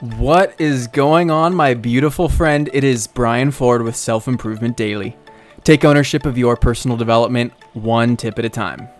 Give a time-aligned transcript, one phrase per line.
[0.00, 2.68] What is going on, my beautiful friend?
[2.74, 5.16] It is Brian Ford with Self Improvement Daily.
[5.64, 8.90] Take ownership of your personal development one tip at a time.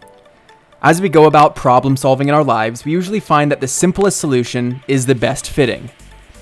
[0.80, 4.18] As we go about problem solving in our lives, we usually find that the simplest
[4.18, 5.90] solution is the best fitting.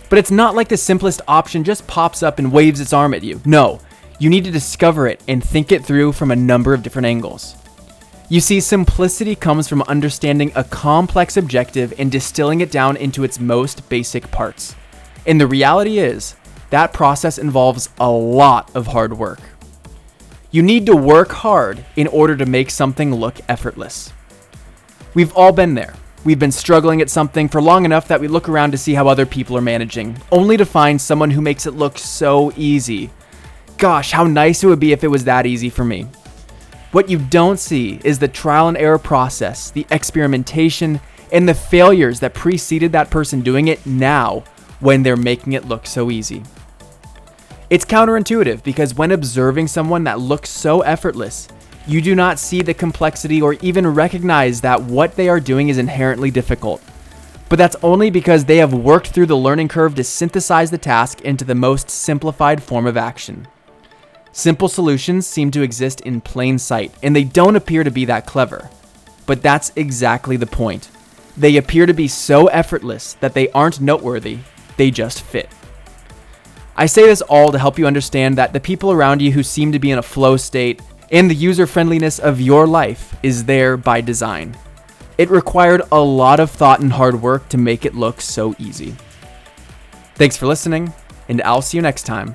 [0.09, 3.25] But it's not like the simplest option just pops up and waves its arm at
[3.25, 3.41] you.
[3.45, 3.81] No,
[4.21, 7.57] you need to discover it and think it through from a number of different angles.
[8.31, 13.39] You see, simplicity comes from understanding a complex objective and distilling it down into its
[13.39, 14.75] most basic parts.
[15.27, 16.35] And the reality is,
[16.71, 19.41] that process involves a lot of hard work.
[20.51, 24.11] You need to work hard in order to make something look effortless.
[25.13, 25.93] We've all been there.
[26.25, 29.07] We've been struggling at something for long enough that we look around to see how
[29.07, 33.11] other people are managing, only to find someone who makes it look so easy.
[33.77, 36.07] Gosh, how nice it would be if it was that easy for me.
[36.95, 41.01] What you don't see is the trial and error process, the experimentation,
[41.33, 44.45] and the failures that preceded that person doing it now
[44.79, 46.45] when they're making it look so easy.
[47.69, 51.49] It's counterintuitive because when observing someone that looks so effortless,
[51.85, 55.79] you do not see the complexity or even recognize that what they are doing is
[55.79, 56.81] inherently difficult.
[57.49, 61.23] But that's only because they have worked through the learning curve to synthesize the task
[61.23, 63.49] into the most simplified form of action.
[64.37, 68.27] Simple solutions seem to exist in plain sight, and they don't appear to be that
[68.27, 68.69] clever.
[69.27, 70.91] But that's exactly the point.
[71.37, 74.41] They appear to be so effortless that they aren't noteworthy,
[74.77, 75.49] they just fit.
[76.77, 79.71] I say this all to help you understand that the people around you who seem
[79.71, 83.77] to be in a flow state and the user friendliness of your life is there
[83.77, 84.57] by design.
[85.17, 88.97] It required a lot of thought and hard work to make it look so easy.
[90.17, 90.93] Thanks for listening,
[91.29, 92.35] and I'll see you next time